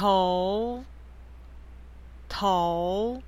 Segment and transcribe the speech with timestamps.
[0.00, 0.82] 头
[2.26, 3.20] 头